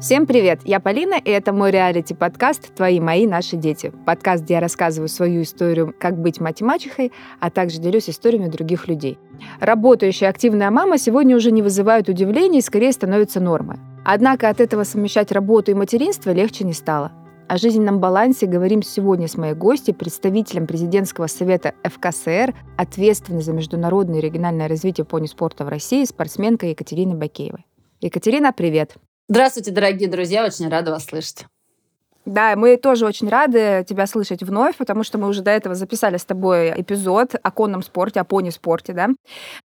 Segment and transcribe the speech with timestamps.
[0.00, 0.60] Всем привет!
[0.64, 3.92] Я Полина, и это мой реалити-подкаст «Твои, мои, наши дети».
[4.06, 9.18] Подкаст, где я рассказываю свою историю, как быть мать-мачехой, а также делюсь историями других людей.
[9.60, 13.76] Работающая активная мама сегодня уже не вызывает удивления и скорее становится нормой.
[14.02, 17.12] Однако от этого совмещать работу и материнство легче не стало.
[17.46, 24.20] О жизненном балансе говорим сегодня с моей гостью, представителем президентского совета ФКСР, ответственной за международное
[24.20, 27.66] и региональное развитие пони-спорта в России, спортсменкой Екатериной Бакеевой.
[28.00, 28.96] Екатерина, привет!
[29.30, 31.46] Здравствуйте, дорогие друзья, очень рада вас слышать.
[32.26, 36.16] Да, мы тоже очень рады тебя слышать вновь, потому что мы уже до этого записали
[36.16, 39.10] с тобой эпизод о конном спорте, о пони-спорте, да,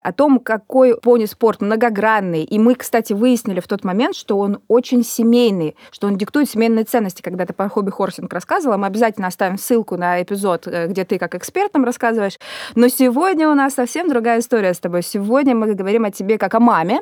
[0.01, 2.43] о том, какой пони-спорт многогранный.
[2.43, 6.84] И мы, кстати, выяснили в тот момент, что он очень семейный, что он диктует семейные
[6.84, 7.23] ценности.
[7.23, 11.37] Когда ты по хобби-хорсинг рассказывала, мы обязательно оставим ссылку на эпизод, э, где ты как
[11.37, 12.37] эксперт нам рассказываешь.
[12.75, 15.05] Но сегодня у нас совсем другая история с тобой.
[15.05, 17.01] Сегодня мы говорим о тебе как о маме,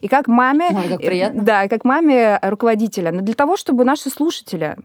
[0.00, 0.68] и как маме...
[0.74, 1.42] Ой, как приятно.
[1.42, 3.12] Да, как маме руководителя.
[3.12, 4.76] Но для того, чтобы наши слушатели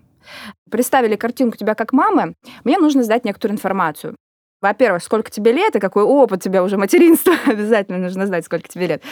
[0.69, 4.16] представили картинку тебя как мамы, мне нужно знать некоторую информацию.
[4.63, 7.33] Во-первых, сколько тебе лет и какой опыт тебя уже материнства.
[7.45, 9.03] Обязательно нужно знать, сколько тебе лет.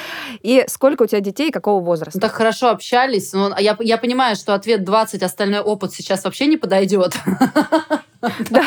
[0.41, 2.21] И сколько у тебя детей и какого возраста.
[2.21, 3.33] Так хорошо общались.
[3.33, 7.15] Но я, я понимаю, что ответ 20, остальной опыт сейчас вообще не подойдет.
[8.49, 8.63] Да.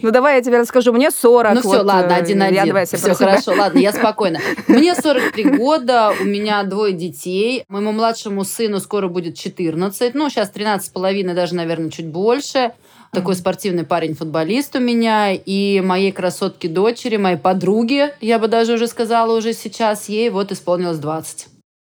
[0.00, 0.92] Ну, давай я тебе расскажу.
[0.92, 1.54] Мне 40.
[1.54, 2.86] Ну, все, ладно, один-один.
[2.86, 4.38] Все, хорошо, ладно, я спокойно.
[4.68, 7.64] Мне 43 года, у меня двое детей.
[7.68, 10.14] Моему младшему сыну скоро будет 14.
[10.14, 12.72] Ну, сейчас 13 с половиной, даже, наверное, чуть больше.
[13.12, 15.32] Такой спортивный парень-футболист у меня.
[15.32, 20.50] И моей красотке дочери, моей подруге, я бы даже уже сказала уже сейчас, ей вот
[20.50, 21.48] исполнилось 20.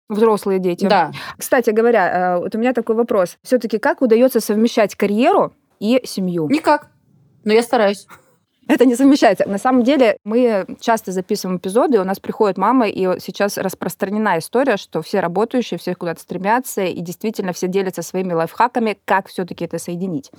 [0.09, 0.85] Взрослые дети.
[0.85, 1.11] Да.
[1.37, 3.37] Кстати говоря, э, вот у меня такой вопрос.
[3.43, 6.47] Все-таки как удается совмещать карьеру и семью?
[6.49, 6.91] Никак.
[7.43, 8.07] Но я стараюсь.
[8.67, 9.47] Это не совмещается.
[9.47, 14.77] На самом деле мы часто записываем эпизоды, у нас приходит мама, и сейчас распространена история,
[14.77, 19.79] что все работающие, все куда-то стремятся, и действительно все делятся своими лайфхаками, как все-таки это
[19.79, 20.31] соединить.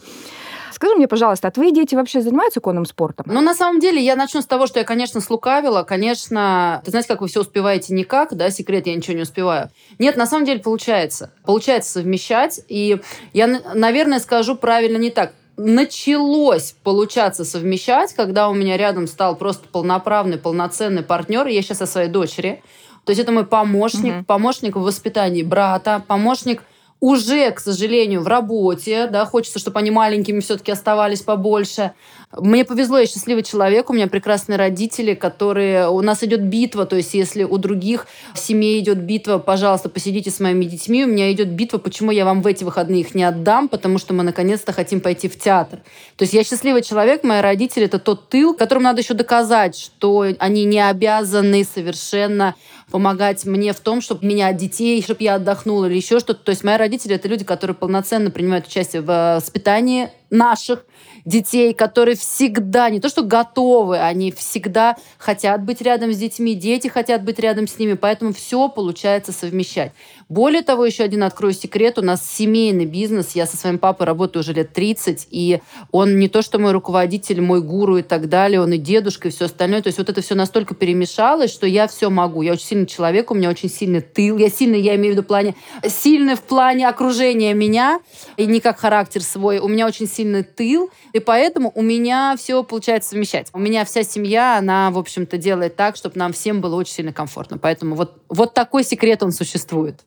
[0.72, 3.26] Скажи мне, пожалуйста, а твои дети вообще занимаются конным спортом?
[3.28, 5.82] Ну, на самом деле, я начну с того, что я, конечно, слукавила.
[5.82, 9.70] Конечно, ты знаете, как вы все успеваете никак, да, секрет, я ничего не успеваю.
[9.98, 11.32] Нет, на самом деле получается.
[11.44, 12.60] Получается совмещать.
[12.68, 13.00] И
[13.32, 19.68] я, наверное, скажу правильно не так началось получаться совмещать, когда у меня рядом стал просто
[19.68, 21.46] полноправный, полноценный партнер.
[21.46, 22.62] Я сейчас о своей дочери.
[23.04, 24.24] То есть это мой помощник, угу.
[24.24, 26.62] помощник в воспитании брата, помощник
[27.00, 31.92] уже, к сожалению, в работе, да, хочется, чтобы они маленькими все-таки оставались побольше.
[32.36, 35.88] Мне повезло, я счастливый человек, у меня прекрасные родители, которые...
[35.88, 40.38] У нас идет битва, то есть если у других семей идет битва, пожалуйста, посидите с
[40.38, 43.68] моими детьми, у меня идет битва, почему я вам в эти выходные их не отдам,
[43.68, 45.78] потому что мы наконец-то хотим пойти в театр.
[46.16, 50.26] То есть я счастливый человек, мои родители— это тот тыл, которым надо еще доказать, что
[50.38, 52.56] они не обязаны совершенно
[52.90, 56.42] помогать мне в том, чтобы меня детей, чтобы я отдохнула или еще что-то.
[56.42, 60.84] То есть мои родители— это люди, которые полноценно принимают участие в э, воспитании наших
[61.24, 66.88] детей, которые всегда, не то что готовы, они всегда хотят быть рядом с детьми, дети
[66.88, 69.92] хотят быть рядом с ними, поэтому все получается совмещать.
[70.28, 74.42] Более того, еще один открою секрет, у нас семейный бизнес, я со своим папой работаю
[74.42, 78.60] уже лет 30, и он не то что мой руководитель, мой гуру и так далее,
[78.60, 81.86] он и дедушка, и все остальное, то есть вот это все настолько перемешалось, что я
[81.88, 82.42] все могу.
[82.42, 85.22] Я очень сильный человек, у меня очень сильный тыл, я сильный, я имею в виду
[85.22, 85.54] в плане,
[85.86, 88.00] сильный в плане окружения меня,
[88.36, 92.62] и не как характер свой, у меня очень сильный тыл, и поэтому у меня все
[92.64, 93.48] получается совмещать.
[93.52, 97.12] У меня вся семья, она, в общем-то, делает так, чтобы нам всем было очень сильно
[97.12, 97.58] комфортно.
[97.58, 100.00] Поэтому вот, вот такой секрет он существует.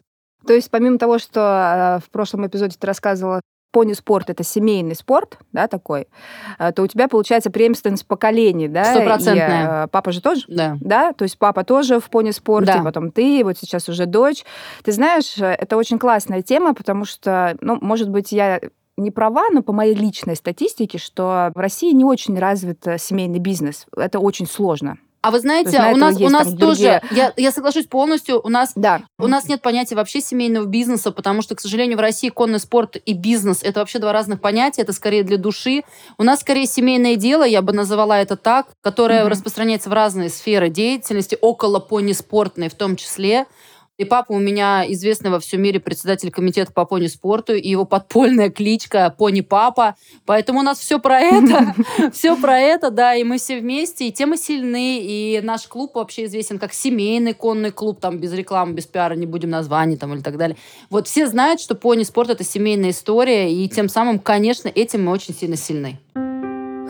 [0.45, 5.37] То есть помимо того, что э, в прошлом эпизоде ты рассказывала, пони-спорт это семейный спорт,
[5.53, 6.07] да, такой,
[6.59, 8.83] э, то у тебя получается преемственность поколений, да?
[8.83, 9.85] Стопроцентная.
[9.85, 10.43] Э, папа же тоже?
[10.49, 10.77] Да.
[10.81, 11.13] Да?
[11.13, 12.83] То есть папа тоже в пони-спорте, да.
[12.83, 14.43] потом ты, вот сейчас уже дочь.
[14.83, 18.59] Ты знаешь, это очень классная тема, потому что, ну, может быть, я
[19.01, 23.85] не права, но по моей личной статистике, что в России не очень развит семейный бизнес.
[23.95, 24.97] Это очень сложно.
[25.21, 29.03] А вы знаете, у нас, у нас тоже, я, я соглашусь полностью, у нас, да.
[29.19, 32.95] у нас нет понятия вообще семейного бизнеса, потому что, к сожалению, в России конный спорт
[32.95, 35.83] и бизнес это вообще два разных понятия, это скорее для души.
[36.17, 39.29] У нас скорее семейное дело, я бы называла это так, которое mm-hmm.
[39.29, 43.45] распространяется в разные сферы деятельности, около пони-спортной в том числе.
[43.97, 48.49] И папа у меня известный во всем мире председатель комитета по пони-спорту, и его подпольная
[48.49, 49.95] кличка Пони-папа.
[50.25, 51.75] Поэтому у нас все про это,
[52.13, 56.25] все про это, да, и мы все вместе, и темы сильны, и наш клуб вообще
[56.25, 60.21] известен как семейный конный клуб, там без рекламы, без пиара, не будем названий там или
[60.21, 60.57] так далее.
[60.89, 65.35] Вот все знают, что пони-спорт это семейная история, и тем самым, конечно, этим мы очень
[65.35, 65.99] сильно сильны.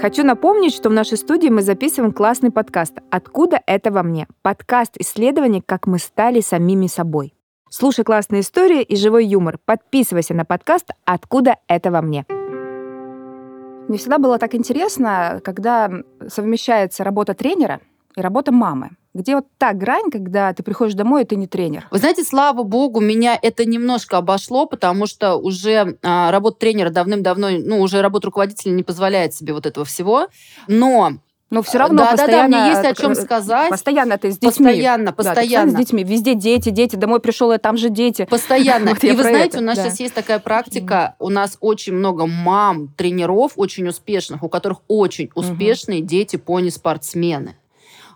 [0.01, 4.97] Хочу напомнить, что в нашей студии мы записываем классный подкаст «Откуда это во мне?» Подкаст
[4.97, 7.35] исследований «Как мы стали самими собой».
[7.69, 9.59] Слушай классные истории и живой юмор.
[9.63, 12.25] Подписывайся на подкаст «Откуда это во мне».
[13.87, 15.91] Мне всегда было так интересно, когда
[16.27, 17.79] совмещается работа тренера
[18.15, 18.97] и работа мамы.
[19.13, 21.87] Где вот та грань, когда ты приходишь домой, и ты не тренер?
[21.91, 27.49] Вы знаете, слава богу, меня это немножко обошло, потому что уже а, работа тренера давным-давно,
[27.49, 30.27] ну, уже работа руководителя не позволяет себе вот этого всего.
[30.67, 31.13] Но
[31.51, 32.49] но все равно да, постоянно...
[32.49, 33.69] Да, да, мне есть о чем сказать.
[33.69, 34.67] Постоянно ты с детьми.
[34.67, 35.71] Постоянно, постоянно.
[35.73, 36.03] Да, с детьми.
[36.05, 36.95] Везде дети, дети.
[36.95, 38.25] Домой пришел, и там же дети.
[38.25, 38.91] Постоянно.
[38.91, 39.59] Вот и вы знаете, это.
[39.59, 39.83] у нас да.
[39.83, 41.15] сейчас есть такая практика.
[41.19, 46.07] У нас очень много мам, тренеров очень успешных, у которых очень успешные угу.
[46.07, 47.55] дети пони-спортсмены.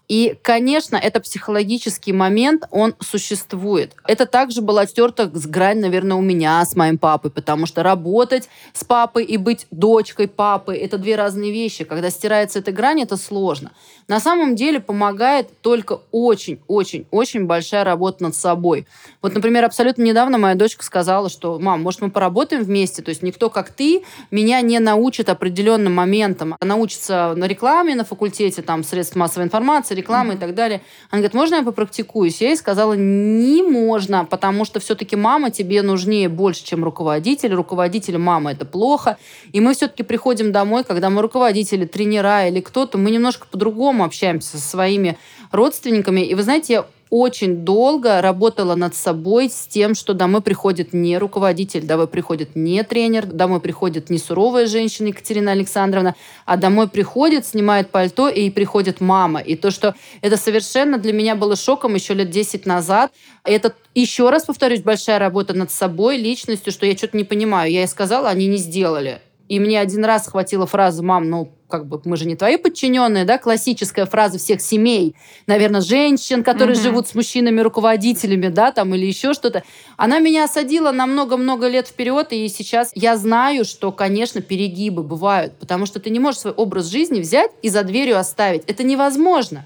[0.07, 3.93] И, конечно, это психологический момент, он существует.
[4.07, 8.47] Это также была стерта с грань, наверное, у меня с моим папой, потому что работать
[8.73, 11.83] с папой и быть дочкой папы– это две разные вещи.
[11.83, 13.71] Когда стирается эта грань, это сложно.
[14.07, 18.85] На самом деле помогает только очень-очень-очень большая работа над собой.
[19.23, 23.01] Вот, например, абсолютно недавно моя дочка сказала, что, мам, может, мы поработаем вместе?
[23.01, 26.55] То есть никто, как ты, меня не научит определенным моментам.
[26.59, 30.37] Она учится на рекламе на факультете, там, средств массовой информации, рекламы mm-hmm.
[30.37, 30.81] и так далее.
[31.09, 32.41] Она говорит, можно я попрактикуюсь?
[32.41, 37.53] Я ей сказала, не можно, потому что все-таки мама тебе нужнее больше, чем руководитель.
[37.53, 39.17] Руководитель мама это плохо.
[39.51, 44.57] И мы все-таки приходим домой, когда мы руководители, тренера или кто-то, мы немножко по-другому общаемся
[44.57, 45.17] со своими
[45.51, 46.21] родственниками.
[46.21, 46.85] И вы знаете, я
[47.21, 52.83] очень долго работала над собой с тем, что домой приходит не руководитель, домой приходит не
[52.83, 56.15] тренер, домой приходит не суровая женщина Екатерина Александровна,
[56.45, 59.39] а домой приходит, снимает пальто и приходит мама.
[59.39, 63.13] И то, что это совершенно для меня было шоком еще лет 10 назад,
[63.45, 67.71] это еще раз повторюсь, большая работа над собой, личностью, что я что-то не понимаю.
[67.71, 69.21] Я ей сказала, они не сделали.
[69.47, 73.25] И мне один раз хватило фразы «мам, ну, как бы мы же не твои подчиненные,
[73.25, 75.15] да, классическая фраза всех семей,
[75.45, 76.81] наверное, женщин, которые mm-hmm.
[76.81, 79.63] живут с мужчинами-руководителями, да, там, или еще что-то.
[79.97, 85.53] Она меня осадила на много-много лет вперед, и сейчас я знаю, что, конечно, перегибы бывают,
[85.59, 88.63] потому что ты не можешь свой образ жизни взять и за дверью оставить.
[88.67, 89.65] Это невозможно.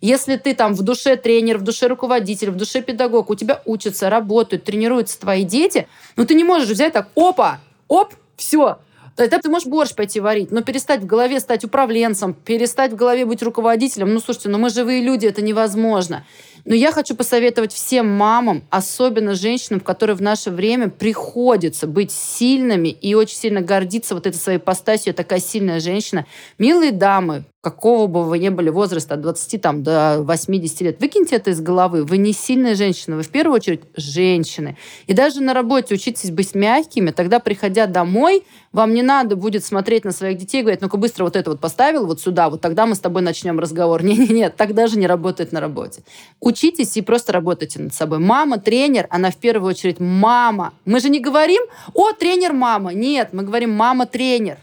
[0.00, 4.08] Если ты там в душе тренер, в душе руководитель, в душе педагог, у тебя учатся,
[4.08, 5.86] работают, тренируются твои дети,
[6.16, 8.78] ну ты не можешь взять так, опа, оп, все,
[9.20, 13.26] Тогда ты можешь борщ пойти варить, но перестать в голове стать управленцем, перестать в голове
[13.26, 14.14] быть руководителем.
[14.14, 16.24] Ну, слушайте, ну мы живые люди, это невозможно.
[16.64, 22.88] Но я хочу посоветовать всем мамам, особенно женщинам, которые в наше время приходится быть сильными
[22.88, 25.10] и очень сильно гордиться вот этой своей постасью.
[25.10, 26.26] Я такая сильная женщина.
[26.58, 31.36] Милые дамы, какого бы вы ни были возраста, от 20 там, до 80 лет, выкиньте
[31.36, 32.04] это из головы.
[32.04, 34.76] Вы не сильная женщина, вы в первую очередь женщины.
[35.06, 40.04] И даже на работе учитесь быть мягкими, тогда, приходя домой, вам не надо будет смотреть
[40.04, 42.86] на своих детей и говорить, ну-ка быстро вот это вот поставил вот сюда, вот тогда
[42.86, 44.02] мы с тобой начнем разговор.
[44.04, 46.02] Не-не-не, так даже не работает на работе.
[46.50, 48.18] Учитесь и просто работайте над собой.
[48.18, 50.74] Мама, тренер, она в первую очередь мама.
[50.84, 51.62] Мы же не говорим,
[51.94, 52.92] о, тренер, мама.
[52.92, 54.58] Нет, мы говорим, мама, тренер.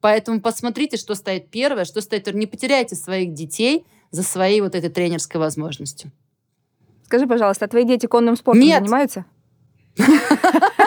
[0.00, 2.32] Поэтому посмотрите, что стоит первое, что стоит...
[2.34, 6.10] Не потеряйте своих детей за своей вот этой тренерской возможностью.
[7.04, 8.80] Скажи, пожалуйста, а твои дети конным спортом Нет.
[8.80, 9.24] занимаются?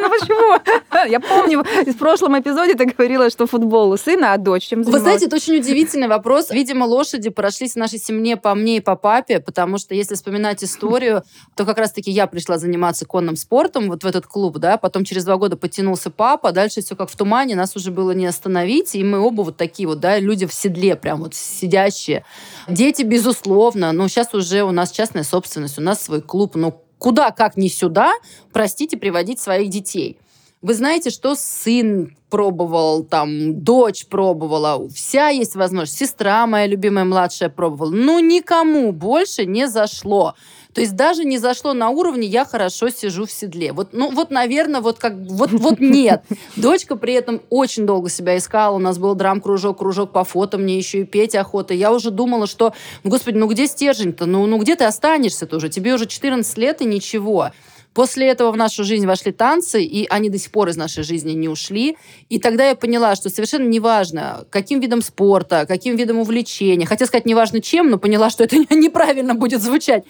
[0.00, 1.08] Ну почему?
[1.08, 5.02] Я помню, в прошлом эпизоде ты говорила, что футбол у сына, а дочь чем занималась?
[5.02, 6.50] Вы знаете, это очень удивительный вопрос.
[6.50, 10.64] Видимо, лошади прошлись в нашей семье по мне и по папе, потому что если вспоминать
[10.64, 11.22] историю,
[11.54, 15.24] то как раз-таки я пришла заниматься конным спортом вот в этот клуб, да, потом через
[15.24, 19.04] два года подтянулся папа, дальше все как в тумане, нас уже было не остановить, и
[19.04, 22.24] мы оба вот такие вот, да, люди в седле, прям вот сидящие.
[22.68, 27.30] Дети, безусловно, но сейчас уже у нас частная собственность, у нас свой клуб, но куда,
[27.30, 28.12] как не сюда,
[28.52, 30.18] простите, приводить своих детей.
[30.62, 35.98] Вы знаете, что сын пробовал, там, дочь пробовала, вся есть возможность.
[35.98, 37.90] Сестра моя любимая младшая пробовала.
[37.90, 40.34] Ну, никому больше не зашло.
[40.74, 43.72] То есть даже не зашло на уровне «я хорошо сижу в седле».
[43.72, 46.24] Вот, ну, вот, наверное, вот как вот, вот нет.
[46.56, 48.74] Дочка при этом очень долго себя искала.
[48.74, 51.74] У нас был драм-кружок, кружок по фото, мне еще и петь охота.
[51.74, 54.26] Я уже думала, что, господи, ну где стержень-то?
[54.26, 55.68] Ну, ну где ты останешься-то уже?
[55.68, 57.50] Тебе уже 14 лет и ничего.
[57.92, 61.30] После этого в нашу жизнь вошли танцы, и они до сих пор из нашей жизни
[61.30, 61.96] не ушли.
[62.28, 67.26] И тогда я поняла, что совершенно неважно, каким видом спорта, каким видом увлечения, хотела сказать
[67.26, 70.02] неважно чем, но поняла, что это неправильно будет звучать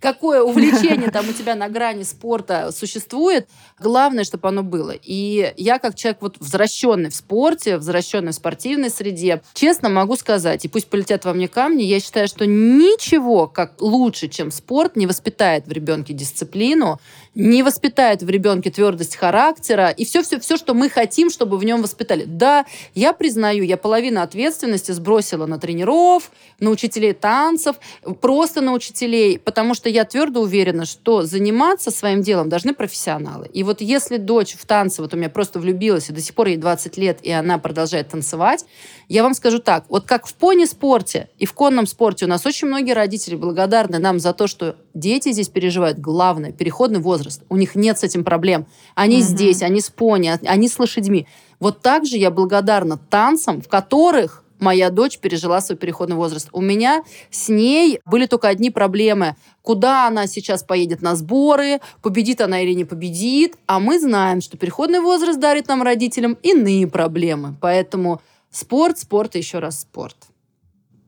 [0.00, 3.48] какое увлечение там у тебя на грани спорта существует,
[3.78, 4.92] главное, чтобы оно было.
[5.02, 10.64] И я как человек вот возвращенный в спорте, возвращенный в спортивной среде, честно могу сказать,
[10.64, 15.06] и пусть полетят во мне камни, я считаю, что ничего как лучше, чем спорт, не
[15.06, 17.00] воспитает в ребенке дисциплину,
[17.34, 22.24] не воспитает в ребенке твердость характера и все-все-все, что мы хотим, чтобы в нем воспитали.
[22.24, 27.76] Да, я признаю, я половину ответственности сбросила на тренеров, на учителей танцев,
[28.20, 33.48] просто на учителей, потому что я твердо уверена, что заниматься своим делом должны профессионалы.
[33.52, 36.48] И вот если дочь в танце, вот у меня просто влюбилась, и до сих пор
[36.48, 38.64] ей 20 лет, и она продолжает танцевать,
[39.08, 42.68] я вам скажу так, вот как в пони-спорте и в конном спорте у нас очень
[42.68, 47.42] многие родители благодарны нам за то, что дети здесь переживают главное, переходный возраст.
[47.48, 48.66] У них нет с этим проблем.
[48.94, 49.24] Они угу.
[49.24, 51.26] здесь, они с пони, они с лошадьми.
[51.60, 56.48] Вот так же я благодарна танцам, в которых моя дочь пережила свой переходный возраст.
[56.52, 59.36] У меня с ней были только одни проблемы.
[59.62, 63.56] Куда она сейчас поедет на сборы, победит она или не победит.
[63.66, 67.56] А мы знаем, что переходный возраст дарит нам, родителям, иные проблемы.
[67.60, 68.20] Поэтому
[68.50, 70.16] спорт, спорт и еще раз спорт.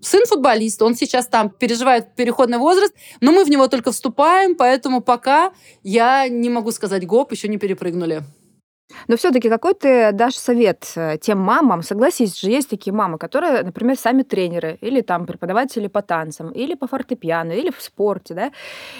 [0.00, 5.00] Сын футболист, он сейчас там переживает переходный возраст, но мы в него только вступаем, поэтому
[5.00, 5.52] пока
[5.82, 8.22] я не могу сказать гоп, еще не перепрыгнули.
[9.06, 11.82] Но все-таки какой ты дашь совет э, тем мамам?
[11.82, 16.74] Согласись же, есть такие мамы, которые, например, сами тренеры, или там преподаватели по танцам, или
[16.74, 18.52] по фортепиано, или в спорте, да,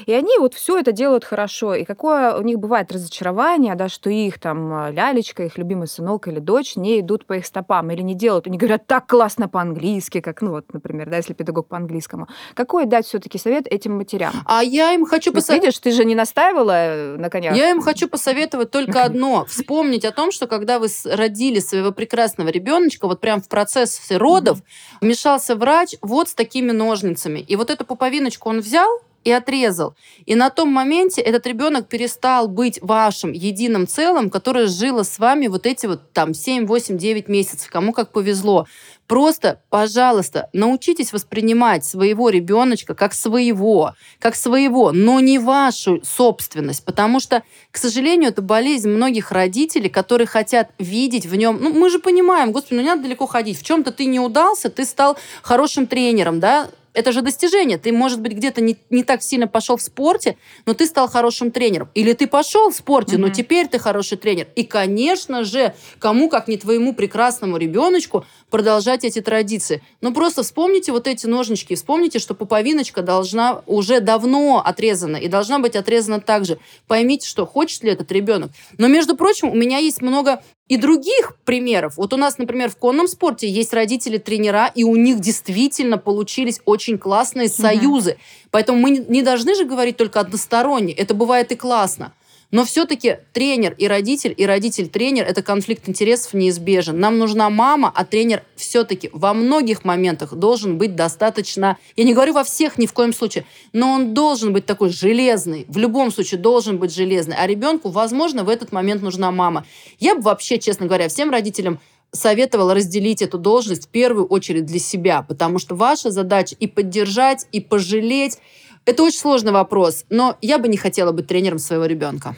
[0.07, 1.75] и они вот все это делают хорошо.
[1.75, 6.29] И какое у них бывает разочарование, да, что их там э, лялечка, их любимый сынок
[6.29, 8.47] или дочь не идут по их стопам или не делают.
[8.47, 12.29] Они говорят так классно по-английски, как, ну вот, например, да, если педагог по-английскому.
[12.55, 14.33] Какой дать все-таки совет этим матерям?
[14.45, 15.75] А я им хочу посоветовать...
[15.75, 17.57] Видишь, ты же не настаивала э, на конях.
[17.57, 19.47] Я им хочу посоветовать только одно.
[19.47, 24.17] Вспомни помнить о том, что когда вы родили своего прекрасного ребеночка, вот прям в процессе
[24.17, 24.99] родов mm-hmm.
[25.03, 27.39] вмешался врач вот с такими ножницами.
[27.39, 28.89] И вот эту пуповиночку он взял,
[29.25, 29.95] и отрезал.
[30.27, 35.47] И на том моменте этот ребенок перестал быть вашим единым целым, которое жило с вами
[35.49, 38.67] вот эти вот там 7, 8, 9 месяцев, кому как повезло.
[39.09, 47.19] Просто, пожалуйста, научитесь воспринимать своего ребеночка как своего, как своего, но не вашу собственность, потому
[47.19, 51.59] что, к сожалению, это болезнь многих родителей, которые хотят видеть в нем.
[51.59, 53.59] Ну, мы же понимаем, господи, ну не надо далеко ходить.
[53.59, 57.79] В чем-то ты не удался, ты стал хорошим тренером, да, это же достижение.
[57.79, 60.37] Ты, может быть, где-то не, не так сильно пошел в спорте,
[60.67, 61.89] но ты стал хорошим тренером.
[61.95, 63.21] Или ты пошел в спорте, mm-hmm.
[63.21, 64.49] но теперь ты хороший тренер.
[64.57, 69.81] И, конечно же, кому, как не твоему прекрасному ребеночку, продолжать эти традиции.
[70.01, 75.61] Но просто вспомните вот эти ножнички, вспомните, что пуповиночка должна уже давно отрезана и должна
[75.61, 76.59] быть отрезана также.
[76.89, 78.51] Поймите, что хочет ли этот ребенок.
[78.77, 81.97] Но, между прочим, у меня есть много и других примеров.
[81.97, 86.99] Вот у нас, например, в конном спорте есть родители-тренера, и у них действительно получились очень
[86.99, 88.13] классные союзы.
[88.13, 88.49] Mm-hmm.
[88.51, 90.93] Поэтому мы не должны же говорить только односторонне.
[90.93, 92.13] Это бывает и классно.
[92.51, 96.99] Но все-таки тренер и родитель, и родитель-тренер– это конфликт интересов неизбежен.
[96.99, 102.33] Нам нужна мама, а тренер все-таки во многих моментах должен быть достаточно, я не говорю
[102.33, 106.41] во всех ни в коем случае, но он должен быть такой железный, в любом случае
[106.41, 107.37] должен быть железный.
[107.39, 109.67] А ребенку, возможно, в этот момент нужна мама.
[109.99, 111.79] Я бы вообще, честно говоря, всем родителям
[112.13, 117.47] советовала разделить эту должность в первую очередь для себя, потому что ваша задача и поддержать,
[117.53, 118.39] и пожалеть,
[118.85, 122.37] это очень сложный вопрос, но я бы не хотела быть тренером своего ребенка.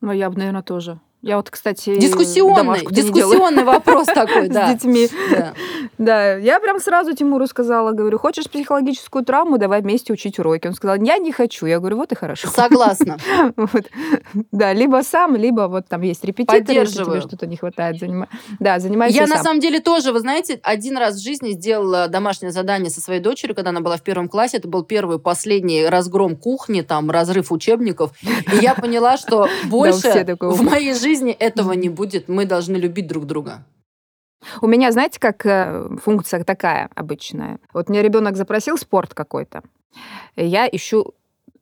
[0.00, 1.00] Ну, я бы, наверное, тоже.
[1.22, 4.68] Я вот, кстати, дискуссионный, дискуссионный вопрос такой, да.
[4.68, 5.06] С детьми.
[5.30, 5.52] Да.
[5.98, 10.66] да, я прям сразу Тимуру сказала, говорю, хочешь психологическую травму, давай вместе учить уроки.
[10.66, 11.66] Он сказал, я не хочу.
[11.66, 12.48] Я говорю, вот и хорошо.
[12.48, 13.18] Согласна.
[13.56, 13.90] вот.
[14.50, 17.98] Да, либо сам, либо вот там есть репетитор, если тебе что-то не хватает.
[18.00, 18.28] Занима...
[18.58, 19.36] Да, занимайся Я сам.
[19.36, 23.20] на самом деле тоже, вы знаете, один раз в жизни сделала домашнее задание со своей
[23.20, 24.56] дочерью, когда она была в первом классе.
[24.56, 28.12] Это был первый, последний разгром кухни, там, разрыв учебников.
[28.22, 32.28] И я поняла, что больше в моей жизни жизни этого не будет.
[32.28, 33.64] Мы должны любить друг друга.
[34.62, 37.58] У меня, знаете, как э, функция такая обычная.
[37.74, 39.62] Вот мне ребенок запросил спорт какой-то.
[40.36, 41.14] Я ищу,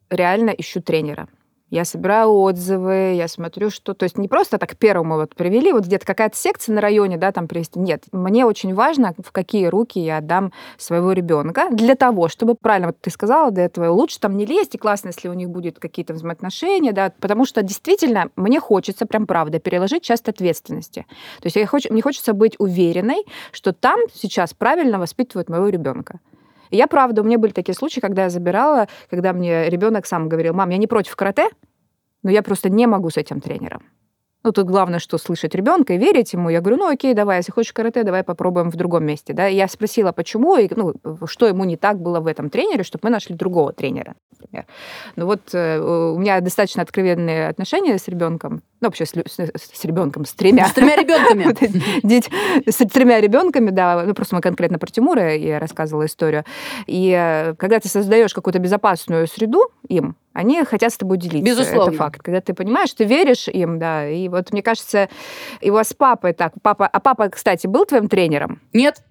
[0.09, 1.27] реально ищу тренера.
[1.69, 3.93] Я собираю отзывы, я смотрю, что...
[3.93, 7.31] То есть не просто так первому вот привели, вот где-то какая-то секция на районе, да,
[7.31, 7.79] там привести.
[7.79, 12.87] Нет, мне очень важно, в какие руки я отдам своего ребенка для того, чтобы, правильно,
[12.87, 15.79] вот ты сказала до этого, лучше там не лезть, и классно, если у них будет
[15.79, 21.05] какие-то взаимоотношения, да, потому что действительно мне хочется, прям правда, переложить часть ответственности.
[21.41, 26.19] То есть я хочу, мне хочется быть уверенной, что там сейчас правильно воспитывают моего ребенка.
[26.69, 30.29] И я, правда, у меня были такие случаи, когда я забирала, когда мне ребенок сам
[30.29, 31.49] говорил, мам, я не против карате,
[32.23, 33.83] но я просто не могу с этим тренером.
[34.41, 36.49] Ну, тут главное, что слышать ребенка и верить ему.
[36.49, 39.33] Я говорю, ну, окей, давай, если хочешь карате, давай попробуем в другом месте.
[39.33, 39.49] Да?
[39.49, 40.93] И я спросила, почему, и, ну,
[41.25, 44.65] что ему не так было в этом тренере, чтобы мы нашли другого тренера, например.
[45.17, 48.61] Ну, вот э, у меня достаточно откровенные отношения с ребенком.
[48.79, 50.67] Ну, вообще с, с, с ребенком, с тремя.
[50.67, 51.49] С тремя ребенками.
[52.69, 54.03] С тремя ребенками, да.
[54.05, 56.45] Ну, просто мы конкретно про Тимура я рассказывала историю.
[56.87, 61.43] И э, когда ты создаешь какую-то безопасную среду им, они хотят с тобой делиться.
[61.45, 61.89] Безусловно.
[61.89, 62.21] Это факт.
[62.21, 64.07] Когда ты понимаешь, ты веришь им, да.
[64.07, 65.09] И вот мне кажется,
[65.61, 66.53] его с папой так.
[66.61, 68.61] Папа, а папа, кстати, был твоим тренером?
[68.73, 69.03] Нет.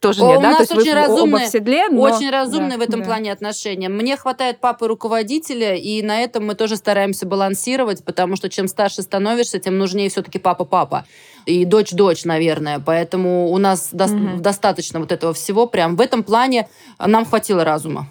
[0.00, 0.50] тоже нет, У да?
[0.52, 2.02] нас То очень разумные, в седле, но...
[2.02, 3.06] Очень разумные Да, в этом да.
[3.06, 3.88] плане отношения.
[3.88, 9.02] Мне хватает папы руководителя, и на этом мы тоже стараемся балансировать, потому что чем старше
[9.02, 11.04] становишься, тем нужнее все-таки папа-папа.
[11.46, 12.78] И дочь-дочь, наверное.
[12.78, 14.40] Поэтому у нас Мгм.
[14.40, 15.66] достаточно вот этого всего.
[15.66, 16.68] Прям в этом плане
[17.04, 18.06] нам хватило разума.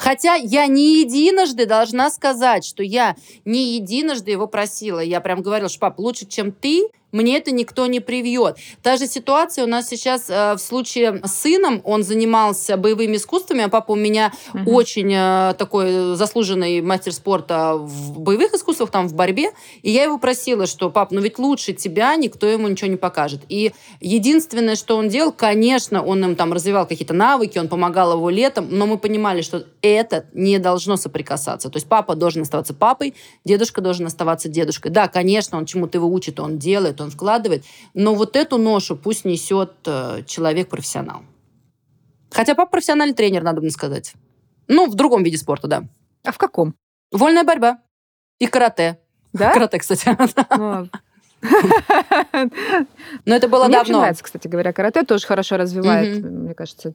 [0.00, 5.00] Хотя я не единожды должна сказать, что я не единожды его просила.
[5.00, 8.56] Я прям говорила, что пап, лучше, чем ты, мне это никто не привьет.
[8.82, 11.80] Та же ситуация у нас сейчас э, в случае с сыном.
[11.84, 14.68] Он занимался боевыми искусствами, а папа у меня Мгм.
[14.68, 19.50] очень э, такой заслуженный мастер спорта в боевых искусствах, там в борьбе.
[19.82, 23.40] И я его просила, что пап, ну ведь лучше тебя никто ему ничего не покажет.
[23.48, 28.30] И единственное, что он делал, конечно, он им там развивал какие-то навыки, он помогал его
[28.30, 31.70] летом, но мы понимали, что это не должно соприкасаться.
[31.70, 33.14] То есть папа должен оставаться папой,
[33.44, 34.90] дедушка должен оставаться дедушкой.
[34.90, 37.64] Да, конечно, он чему-то его учит, он делает, он вкладывает,
[37.94, 41.22] но вот эту ношу пусть несет э, человек-профессионал.
[42.30, 44.14] Хотя папа профессиональный тренер, надо бы сказать.
[44.68, 45.84] Ну, в другом виде спорта, да.
[46.24, 46.74] А в каком?
[47.10, 47.78] Вольная борьба.
[48.38, 48.98] И карате.
[49.32, 49.52] Да?
[49.54, 50.16] Карате, кстати.
[51.42, 51.54] Ну,
[53.24, 54.00] Но это было Мне давно.
[54.00, 56.92] нравится, кстати говоря, карате тоже хорошо развивает, мне кажется,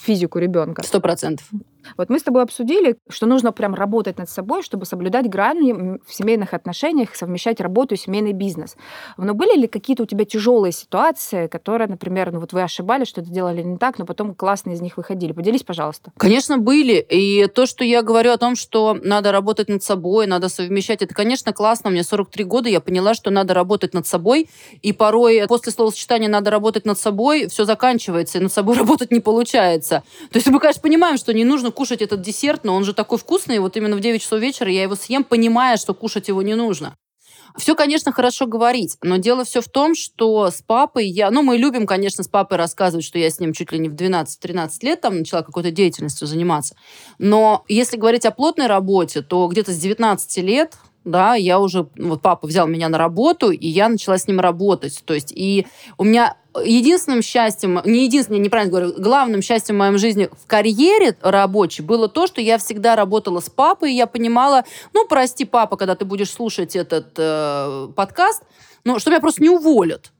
[0.00, 0.82] физику ребенка.
[0.82, 1.46] Сто процентов.
[1.96, 6.14] Вот мы с тобой обсудили, что нужно прям работать над собой, чтобы соблюдать грани в
[6.14, 8.76] семейных отношениях, совмещать работу и семейный бизнес.
[9.16, 13.30] Но были ли какие-то у тебя тяжелые ситуации, которые, например, ну вот вы ошибались, что-то
[13.30, 15.32] делали не так, но потом классно из них выходили?
[15.32, 16.12] Поделись, пожалуйста.
[16.16, 16.94] Конечно, были.
[16.94, 21.14] И то, что я говорю о том, что надо работать над собой, надо совмещать, это,
[21.14, 21.90] конечно, классно.
[21.90, 24.48] Мне 43 года, я поняла, что надо работать над собой.
[24.82, 29.20] И порой после словосочетания «надо работать над собой» все заканчивается, и над собой работать не
[29.20, 30.02] получается.
[30.30, 33.18] То есть мы, конечно, понимаем, что не нужно кушать этот десерт, но он же такой
[33.18, 36.54] вкусный, вот именно в 9 часов вечера я его съем, понимая, что кушать его не
[36.54, 36.94] нужно.
[37.56, 41.30] Все, конечно, хорошо говорить, но дело все в том, что с папой я...
[41.30, 43.94] Ну, мы любим, конечно, с папой рассказывать, что я с ним чуть ли не в
[43.94, 46.74] 12-13 лет там начала какой-то деятельностью заниматься.
[47.18, 52.22] Но если говорить о плотной работе, то где-то с 19 лет да, я уже, вот
[52.22, 55.02] папа взял меня на работу, и я начала с ним работать.
[55.04, 55.66] То есть, и
[55.98, 61.16] у меня единственным счастьем, не единственным, неправильно говорю, главным счастьем в моем жизни в карьере
[61.20, 65.76] рабочей было то, что я всегда работала с папой, и я понимала, ну, прости, папа,
[65.76, 68.42] когда ты будешь слушать этот э, подкаст,
[68.84, 70.12] но что меня просто не уволят.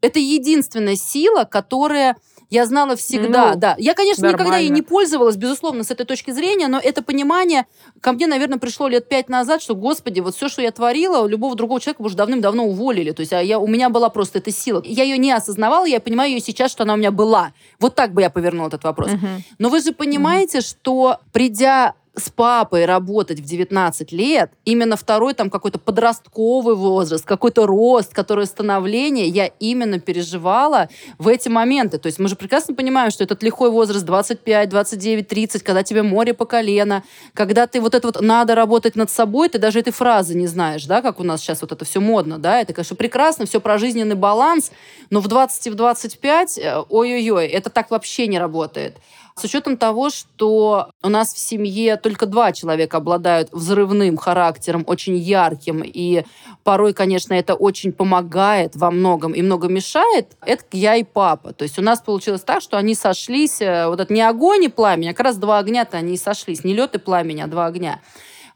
[0.00, 2.16] Это единственная сила, которая
[2.50, 3.74] я знала всегда, Ну, да.
[3.78, 4.74] Я, конечно, никогда ей нормально.
[4.74, 7.66] не пользовалась, безусловно, с этой точки зрения, но это понимание
[8.00, 11.54] ко мне, наверное, пришло лет пять назад, что, господи, вот все, что я творила, любого
[11.54, 13.12] другого человека бы уже давным-давно уволили.
[13.12, 14.82] То есть а я, у меня была просто эта сила.
[14.84, 17.52] Я ее не осознавала, я понимаю ее сейчас, что она у меня была.
[17.80, 19.12] Вот так бы я повернула этот вопрос.
[19.12, 19.44] Мгм.
[19.58, 25.50] Но вы же понимаете, что придя с папой работать в 19 лет, именно второй там
[25.50, 31.98] какой-то подростковый возраст, какой-то рост, какое становление, я именно переживала в эти моменты.
[31.98, 36.02] То есть мы же прекрасно понимаем, что этот лихой возраст 25, 29, 30, когда тебе
[36.02, 37.02] море по колено,
[37.34, 40.84] когда ты вот это вот надо работать над собой, ты даже этой фразы не знаешь,
[40.86, 43.78] да, как у нас сейчас вот это все модно, да, это, конечно, прекрасно, все про
[43.78, 44.72] жизненный баланс,
[45.10, 48.96] но в 20 и в 25, э, ой-ой-ой, это так вообще не работает.
[49.38, 55.16] С учетом того, что у нас в семье только два человека обладают взрывным характером, очень
[55.16, 56.24] ярким, и
[56.64, 61.52] порой, конечно, это очень помогает во многом и много мешает, это я и папа.
[61.52, 64.68] То есть у нас получилось так, что они сошлись, э, вот это не огонь и
[64.68, 67.66] пламя, а как раз два огня-то они и сошлись, не лед и пламень, а два
[67.66, 68.00] огня.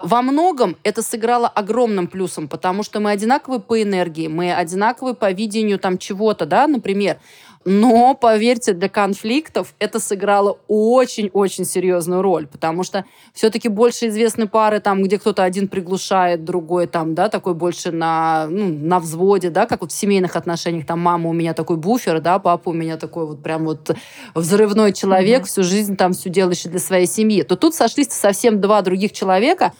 [0.00, 5.30] Во многом это сыграло огромным плюсом, потому что мы одинаковые по энергии, мы одинаковые по
[5.30, 7.18] видению там чего-то, да, например.
[7.64, 14.80] Но, поверьте, для конфликтов это сыграло очень-очень серьезную роль, потому что все-таки больше известны пары,
[14.80, 19.66] там, где кто-то один приглушает, другой там, да, такой больше на, ну, на взводе, да,
[19.66, 22.96] как вот в семейных отношениях, там, мама у меня такой буфер, да, папа у меня
[22.96, 23.94] такой вот прям вот
[24.34, 25.46] взрывной человек, Мгм.
[25.46, 29.72] всю жизнь там все делающий для своей семьи, то тут сошлись совсем два других человека,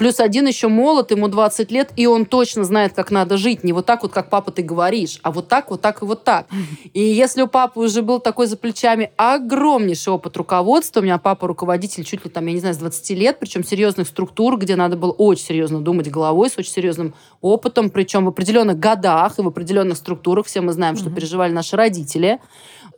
[0.00, 3.64] Плюс один еще молод, ему 20 лет, и он точно знает, как надо жить.
[3.64, 6.24] Не вот так вот, как папа ты говоришь, а вот так, вот так и вот
[6.24, 6.46] так.
[6.94, 11.46] И если у папы уже был такой за плечами огромнейший опыт руководства, у меня папа
[11.46, 14.96] руководитель чуть ли там, я не знаю, с 20 лет, причем серьезных структур, где надо
[14.96, 19.48] было очень серьезно думать головой, с очень серьезным опытом, причем в определенных годах и в
[19.48, 22.40] определенных структурах, все мы знаем, что переживали наши родители,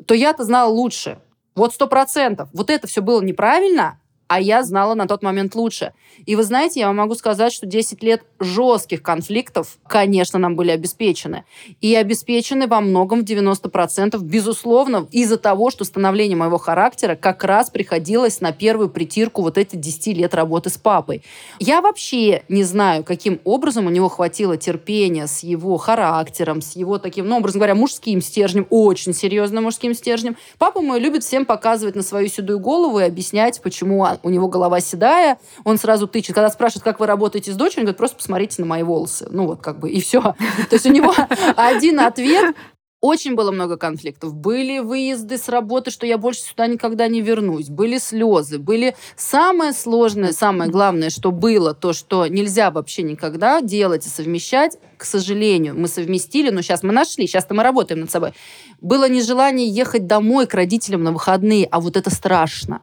[0.07, 1.19] то я-то знала лучше.
[1.57, 2.49] Вот сто процентов.
[2.53, 3.99] Вот это все было неправильно,
[4.33, 5.93] а я знала на тот момент лучше.
[6.25, 10.71] И вы знаете, я вам могу сказать, что 10 лет жестких конфликтов, конечно, нам были
[10.71, 11.45] обеспечены.
[11.83, 17.69] И обеспечены во многом в 90%, безусловно, из-за того, что становление моего характера как раз
[17.69, 21.23] приходилось на первую притирку вот эти 10 лет работы с папой.
[21.59, 26.97] Я вообще не знаю, каким образом у него хватило терпения с его характером, с его
[26.97, 30.39] таким, ну, образно говоря, мужским стержнем, очень серьезным мужским стержнем.
[30.57, 34.81] Папа мой любит всем показывать на свою седую голову и объяснять, почему у него голова
[34.81, 35.39] седая.
[35.65, 36.35] Он сразу тычет.
[36.35, 39.29] Когда спрашивают, как вы работаете с дочерью, он говорит, просто посмотрите на мои волосы.
[39.31, 40.21] Ну вот как бы и все.
[40.21, 40.37] То
[40.73, 41.15] есть у него
[41.57, 42.55] один ответ,
[43.03, 44.33] очень было много конфликтов.
[44.33, 47.69] Были выезды с работы, что я больше сюда никогда не вернусь.
[47.69, 48.61] Были слезы.
[48.61, 54.79] Были самое сложное, самое главное, что было, то, что нельзя вообще никогда делать и совмещать.
[54.97, 58.35] К сожалению, мы совместили, но сейчас мы нашли, сейчас-то мы работаем над собой.
[58.81, 62.83] Было нежелание ехать домой к родителям на выходные, а вот это страшно.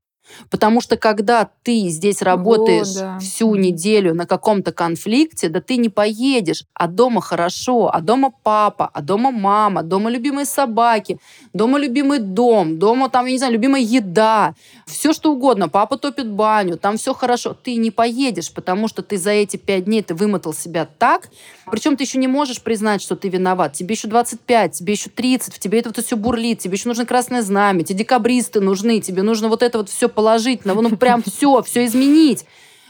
[0.49, 3.19] Потому что когда ты здесь работаешь О, да.
[3.19, 6.65] всю неделю на каком-то конфликте, да ты не поедешь.
[6.73, 11.19] А дома хорошо, а дома папа, а дома мама, дома любимые собаки,
[11.53, 14.53] дома любимый дом, дома там, я не знаю, любимая еда,
[14.85, 15.69] все что угодно.
[15.69, 17.53] Папа топит баню, там все хорошо.
[17.53, 21.29] Ты не поедешь, потому что ты за эти пять дней ты вымотал себя так,
[21.71, 23.73] причем ты еще не можешь признать, что ты виноват.
[23.73, 27.05] Тебе еще 25, тебе еще 30, в тебе это вот все бурлит, тебе еще нужно
[27.05, 31.61] красное знамя, тебе декабристы нужны, тебе нужно вот это вот все положительно, ну прям все,
[31.61, 32.45] все изменить.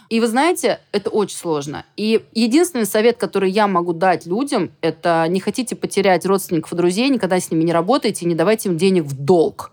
[0.09, 1.85] И вы знаете, это очень сложно.
[1.95, 7.07] И единственный совет, который я могу дать людям, это не хотите потерять родственников и друзей,
[7.09, 9.71] никогда с ними не работайте, не давайте им денег в долг.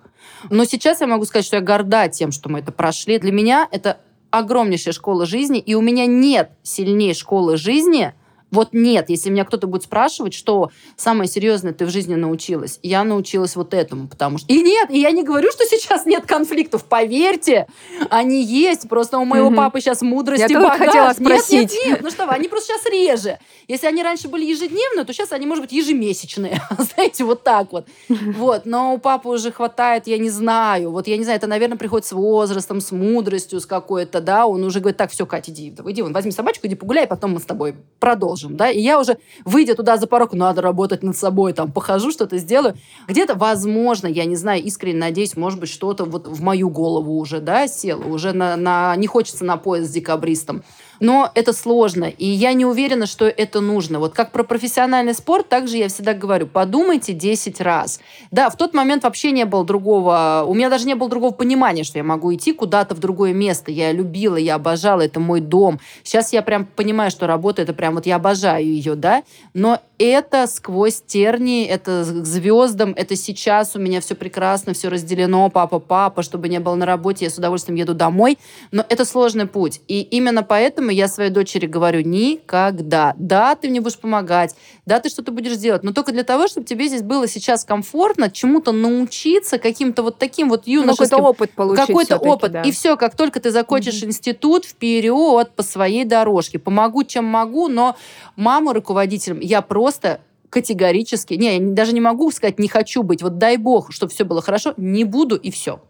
[0.50, 3.18] Но сейчас я могу сказать, что я горда тем, что мы это прошли.
[3.18, 8.12] Для меня это огромнейшая школа жизни, и у меня нет сильнее школы жизни–
[8.52, 13.02] вот нет, если меня кто-то будет спрашивать, что самое серьезное ты в жизни научилась, я
[13.02, 14.52] научилась вот этому, потому что...
[14.52, 17.66] И нет, и я не говорю, что сейчас нет конфликтов, поверьте,
[18.08, 19.56] они есть, просто у моего угу.
[19.56, 20.78] папы сейчас мудрости я багаж.
[20.78, 21.52] хотела спросить.
[21.52, 23.38] Нет, нет, нет, ну что вы, они просто сейчас реже.
[23.66, 27.86] Если они раньше были ежедневные, то сейчас они, может быть, ежемесячные, знаете, вот так вот.
[28.08, 31.76] Вот, но у папы уже хватает, я не знаю, вот я не знаю, это, наверное,
[31.76, 35.74] приходит с возрастом, с мудростью, с какой-то, да, он уже говорит, так, все, Катя, иди,
[35.84, 39.00] иди, вон, возьми собачку, иди погуляй, потом мы с тобой продолжим продолжим, да, и я
[39.00, 42.74] уже, выйдя туда за порог, надо работать над собой, там, похожу, что-то сделаю.
[43.08, 47.40] Где-то, возможно, я не знаю, искренне надеюсь, может быть, что-то вот в мою голову уже,
[47.40, 50.62] да, село, уже на, на не хочется на поезд с декабристом.
[51.00, 53.98] Но это сложно, и я не уверена, что это нужно.
[53.98, 58.00] Вот как про профессиональный спорт, также я всегда говорю, подумайте 10 раз.
[58.30, 61.84] Да, в тот момент вообще не было другого, у меня даже не было другого понимания,
[61.84, 63.70] что я могу идти куда-то в другое место.
[63.70, 65.80] Я любила, я обожала, это мой дом.
[66.02, 69.22] Сейчас я прям понимаю, что работа, это прям вот я обожаю ее, да,
[69.54, 75.48] но это сквозь терни, это к звездам, это сейчас у меня все прекрасно, все разделено,
[75.48, 78.38] папа, папа, чтобы не было на работе, я с удовольствием еду домой,
[78.72, 79.80] но это сложный путь.
[79.88, 83.14] И именно поэтому я своей дочери говорю, никогда.
[83.18, 86.66] Да, ты мне будешь помогать, да, ты что-то будешь делать, но только для того, чтобы
[86.66, 91.04] тебе здесь было сейчас комфортно, чему-то научиться, каким-то вот таким вот юношеским...
[91.04, 92.52] Какой-то опыт получить Какой-то опыт.
[92.52, 92.62] Да.
[92.62, 94.06] И все, как только ты закончишь mm-hmm.
[94.06, 96.58] институт, вперед по своей дорожке.
[96.58, 97.96] Помогу, чем могу, но
[98.36, 100.20] маму руководителем я просто просто
[100.50, 104.24] категорически, не, я даже не могу сказать, не хочу быть, вот дай бог, чтобы все
[104.24, 105.80] было хорошо, не буду и все.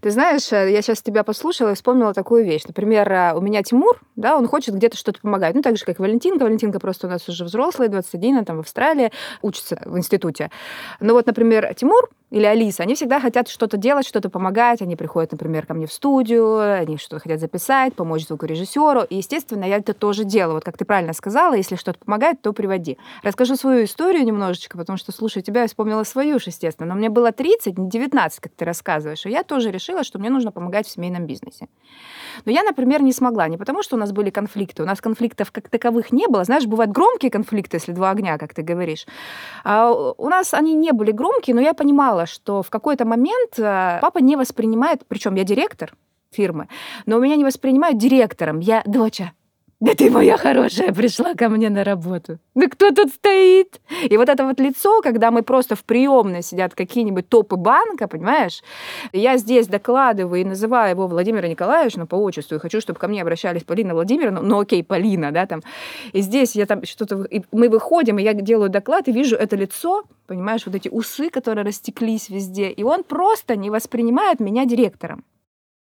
[0.00, 2.62] Ты знаешь, э, я сейчас тебя послушала и вспомнила такую вещь.
[2.66, 5.54] Например, э, у меня Тимур, да, он хочет где-то что-то помогать.
[5.54, 6.44] Ну, так же, как Валентинка.
[6.44, 9.12] Валентинка просто у нас уже взрослая, 21, она там в Австралии,
[9.42, 10.50] учится в институте.
[11.00, 14.82] Но вот, например, Тимур или Алиса, они всегда хотят что-то делать, что-то помогать.
[14.82, 19.02] Они приходят, например, ко мне в студию, они что-то хотят записать, помочь звукорежиссеру.
[19.02, 20.54] И, естественно, я это тоже делаю.
[20.54, 22.98] Вот как ты правильно сказала, если что-то помогает, то приводи.
[23.22, 26.88] Расскажу свою историю немножечко, потому что, слушай, тебя я вспомнила свою уж, естественно.
[26.88, 29.24] Но мне было 30, не 19, как ты рассказываешь.
[29.24, 31.68] И я тоже решила, что мне нужно помогать в семейном бизнесе.
[32.44, 33.46] Но я, например, не смогла.
[33.48, 34.82] Не потому, что у нас были конфликты.
[34.82, 36.42] У нас конфликтов как таковых не было.
[36.42, 39.06] Знаешь, бывают громкие конфликты, если два огня, как ты говоришь.
[39.64, 43.98] А у нас они не были громкие, но я понимала, что в какой-то момент э,
[44.00, 45.94] папа не воспринимает, причем я директор
[46.30, 46.68] фирмы,
[47.06, 48.60] но у меня не воспринимают директором.
[48.60, 49.32] Я доча,
[49.78, 52.38] да ты моя хорошая пришла ко мне на работу.
[52.54, 53.78] Да кто тут стоит?
[54.08, 58.62] И вот это вот лицо, когда мы просто в приемной сидят какие-нибудь топы банка, понимаешь?
[59.12, 63.06] Я здесь докладываю и называю его Владимира Николаевича, ну, по отчеству, и хочу, чтобы ко
[63.06, 65.60] мне обращались Полина Владимировна, ну, окей, Полина, да, там.
[66.14, 67.28] И здесь я там что-то...
[67.52, 71.66] Мы выходим, и я делаю доклад, и вижу это лицо, понимаешь, вот эти усы, которые
[71.66, 75.22] растеклись везде, и он просто не воспринимает меня директором.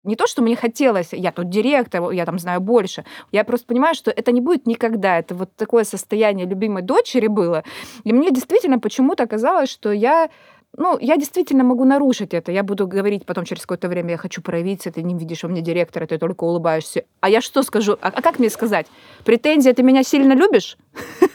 [0.03, 3.05] Не то, что мне хотелось, я тут директор, я там знаю больше.
[3.31, 5.17] Я просто понимаю, что это не будет никогда.
[5.17, 7.63] Это вот такое состояние любимой дочери было.
[8.03, 10.29] И мне действительно почему-то казалось, что я
[10.75, 12.51] ну, я действительно могу нарушить это.
[12.51, 15.61] Я буду говорить потом через какое-то время, я хочу проявиться, ты не видишь у меня
[15.61, 17.03] директора, ты только улыбаешься.
[17.19, 17.97] А я что скажу?
[18.01, 18.87] А, а как мне сказать?
[19.23, 20.77] Претензия, ты меня сильно любишь?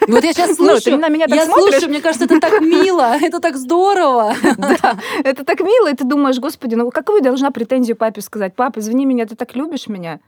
[0.08, 1.70] Вот я сейчас слушаю, ну, ты на меня так я смотришь.
[1.70, 4.34] слушаю, мне кажется, это так мило, это так здорово.
[4.58, 8.54] Да, это так мило, и ты думаешь, господи, ну какую должна претензию папе сказать?
[8.56, 10.20] Папа, извини меня, ты так любишь меня?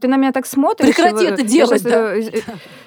[0.00, 0.94] Ты на меня так смотришь.
[0.94, 2.16] Прекрати это делать, да.
[2.16, 2.22] Э,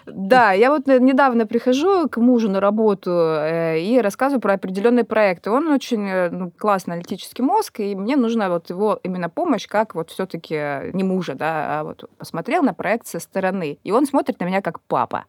[0.05, 5.49] да, я вот недавно прихожу к мужу на работу э, и рассказываю про определенные проекты.
[5.49, 9.95] Он очень э, ну, классный аналитический мозг, и мне нужна вот его именно помощь, как
[9.95, 13.77] вот все-таки не мужа, да, а вот посмотрел на проект со стороны.
[13.83, 15.25] И он смотрит на меня как папа.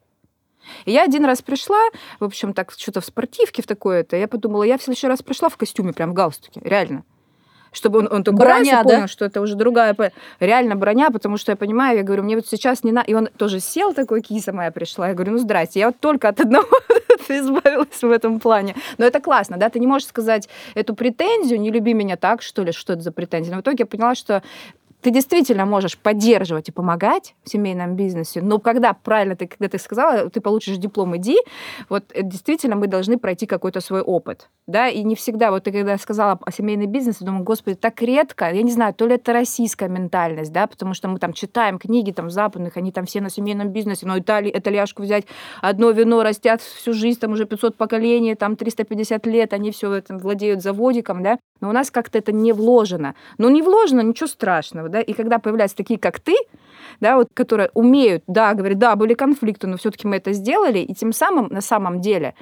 [0.87, 1.81] И я один раз пришла,
[2.21, 5.51] в общем, так что-то в спортивке в такое-то, я подумала, я в следующий раз пришла
[5.51, 7.05] в костюме, прям в галстуке, реально
[7.75, 8.95] чтобы он, он только броня, раз да?
[8.95, 9.95] понял, что это уже другая,
[10.41, 13.29] реально броня, потому что я понимаю, я говорю, мне вот сейчас не надо, и он
[13.37, 16.69] тоже сел такой, киса моя пришла, я говорю, ну здрасте, я вот только от одного
[17.29, 18.75] избавилась в этом плане.
[18.99, 22.63] Но это классно, да, ты не можешь сказать эту претензию, не люби меня так, что
[22.63, 23.53] ли, что это за претензия.
[23.53, 24.43] Но в итоге я поняла, что
[25.05, 29.79] ты действительно можешь поддерживать и помогать в семейном бизнесе, но когда правильно ты, когда ты
[29.79, 31.37] сказала, ты получишь диплом, иди,
[31.91, 35.73] вот э, действительно мы должны пройти какой-то свой опыт, да, и не всегда, вот ты
[35.73, 39.35] когда сказала о семейном бизнесе, думаю, господи, так редко, я не знаю, то ли это
[39.35, 43.29] российская ментальность, да, потому что мы там читаем книги там западных, они там все на
[43.29, 45.27] семейном бизнесе, но Итали, итальяшку взять,
[45.61, 50.19] одно вино растят всю жизнь, там уже 500 поколений, там 350 лет, они все этом
[50.19, 53.15] владеют заводиком, да, но у нас как-то это не вложено.
[53.39, 56.37] Но не вложено, ничего страшного, да, и когда появляются такие, как ты,
[57.01, 60.95] да, вот, которые умеют, да, говорят, да, были конфликты, но все-таки мы это сделали, и
[60.95, 62.35] тем самым, на самом деле,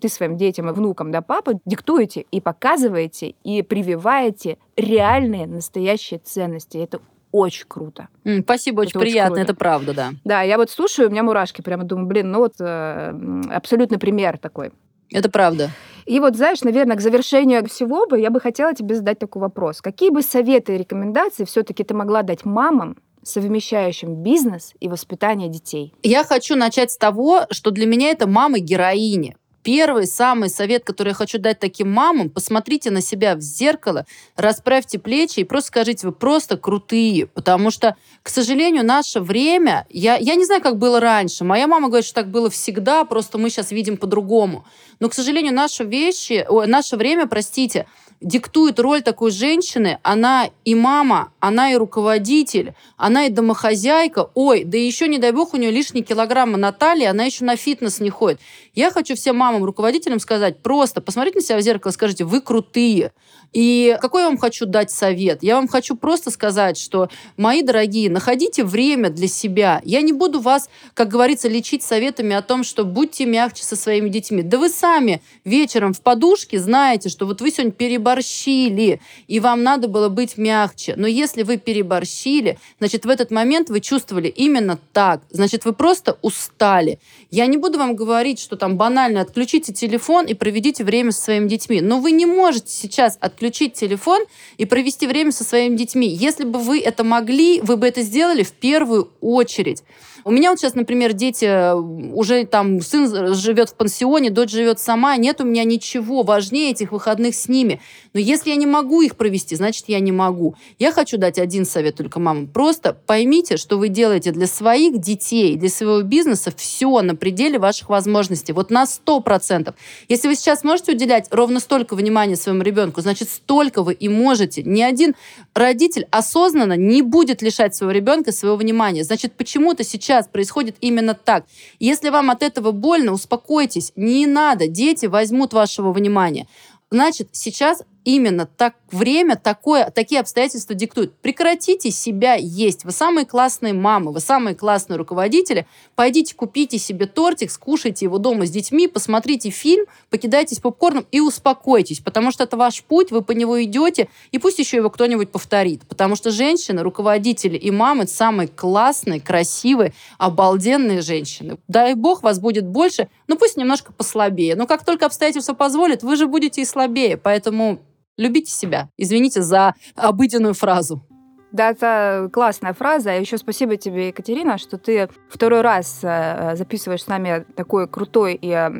[0.00, 6.78] ты своим детям и внукам, да, папа, диктуете и показываете, и прививаете реальные, настоящие ценности.
[6.78, 7.00] Это
[7.32, 8.06] очень круто.
[8.24, 10.10] Mm, спасибо, очень это приятно, очень это правда, да.
[10.24, 13.14] Да, я вот слушаю, у меня мурашки, прямо думаю, блин, ну вот э,
[13.50, 14.70] абсолютный пример такой.
[15.10, 15.70] Это правда.
[16.06, 19.80] И вот, знаешь, наверное, к завершению всего бы я бы хотела тебе задать такой вопрос.
[19.80, 25.92] Какие бы советы и рекомендации все-таки ты могла дать мамам, совмещающим бизнес и воспитание детей?
[26.04, 29.36] Я хочу начать с того, что для меня это мамы-героини.
[29.66, 35.00] Первый, самый совет, который я хочу дать таким мамам, посмотрите на себя в зеркало, расправьте
[35.00, 37.26] плечи и просто скажите, вы просто крутые.
[37.26, 41.42] Потому что, к сожалению, наше время, я, я не знаю, как было раньше.
[41.42, 44.64] Моя мама говорит, что так было всегда, просто мы сейчас видим по-другому.
[45.00, 47.88] Но, к сожалению, наши вещи, о, наше время, простите,
[48.20, 49.98] диктует роль такой женщины.
[50.02, 54.30] Она и мама, она и руководитель, она и домохозяйка.
[54.34, 57.56] Ой, да еще, не дай бог, у нее лишние килограммы на талии, она еще на
[57.56, 58.40] фитнес не ходит.
[58.74, 63.12] Я хочу всем мамам, руководителям сказать, просто посмотрите на себя в зеркало скажите, вы крутые.
[63.52, 65.42] И какой я вам хочу дать совет?
[65.42, 69.80] Я вам хочу просто сказать, что, мои дорогие, находите время для себя.
[69.84, 74.08] Я не буду вас, как говорится, лечить советами о том, что будьте мягче со своими
[74.08, 74.42] детьми.
[74.42, 79.88] Да вы сами вечером в подушке знаете, что вот вы сегодня переборщили, и вам надо
[79.88, 80.94] было быть мягче.
[80.96, 85.22] Но если вы переборщили, значит, в этот момент вы чувствовали именно так.
[85.30, 86.98] Значит, вы просто устали.
[87.30, 91.48] Я не буду вам говорить, что там банально отключите телефон и проведите время со своими
[91.48, 91.80] детьми.
[91.80, 94.22] Но вы не можете сейчас от отключить телефон
[94.56, 96.08] и провести время со своими детьми.
[96.08, 99.82] Если бы вы это могли, вы бы это сделали в первую очередь.
[100.26, 104.80] У меня вот сейчас, например, дети, э, уже там сын живет в пансионе, дочь живет
[104.80, 107.80] сама, нет у меня ничего важнее этих выходных с ними.
[108.12, 110.56] Но если я не могу их провести, значит, я не могу.
[110.80, 112.48] Я хочу дать один совет только мамам.
[112.48, 117.88] Просто поймите, что вы делаете для своих детей, для своего бизнеса все на пределе ваших
[117.88, 118.52] возможностей.
[118.52, 119.74] Вот на 100%.
[120.08, 124.62] Если вы сейчас можете уделять ровно столько внимания своему ребенку, значит, столько вы и можете.
[124.62, 125.14] Ни один
[125.54, 129.04] родитель осознанно не будет лишать своего ребенка своего внимания.
[129.04, 131.44] Значит, почему-то сейчас происходит именно так.
[131.78, 136.46] Если вам от этого больно, успокойтесь, не надо, дети возьмут вашего внимания.
[136.90, 141.12] Значит, сейчас именно так время, такое, такие обстоятельства диктуют.
[141.16, 142.84] Прекратите себя есть.
[142.84, 145.66] Вы самые классные мамы, вы самые классные руководители.
[145.96, 151.98] Пойдите купите себе тортик, скушайте его дома с детьми, посмотрите фильм, покидайтесь попкорном и успокойтесь,
[151.98, 155.82] потому что это ваш путь, вы по него идете, и пусть еще его кто-нибудь повторит.
[155.88, 161.58] Потому что женщины, руководители и мамы самые классные, красивые, обалденные женщины.
[161.66, 164.54] Дай бог вас будет больше, но пусть немножко послабее.
[164.54, 167.16] Но как только обстоятельства позволят, вы же будете и слабее.
[167.16, 167.80] Поэтому
[168.16, 168.88] Любите себя.
[168.96, 171.06] Извините за обыденную фразу.
[171.52, 173.16] Да, это классная фраза.
[173.16, 178.34] И еще спасибо тебе, Екатерина, что ты второй раз э, записываешь с нами такой крутой
[178.34, 178.70] и э,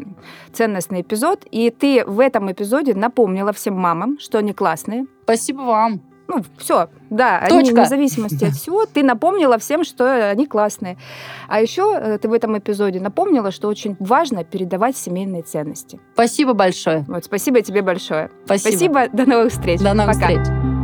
[0.53, 1.47] ценностный эпизод.
[1.51, 5.07] И ты в этом эпизоде напомнила всем мамам, что они классные.
[5.23, 6.03] Спасибо вам.
[6.29, 7.57] Ну, все, Да, Точка.
[7.57, 10.97] они вне зависимости от всего, ты напомнила всем, что они классные.
[11.49, 16.01] А еще э, ты в этом эпизоде напомнила, что очень важно передавать семейные ценности.
[16.15, 17.05] Спасибо большое.
[17.09, 18.31] Вот, спасибо тебе большое.
[18.45, 18.71] Спасибо.
[18.71, 19.81] Спасибо, до новых встреч.
[19.81, 20.29] До новых Пока.
[20.29, 20.76] встреч.